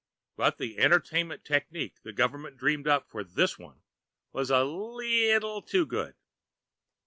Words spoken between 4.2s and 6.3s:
was a leeetle too good...!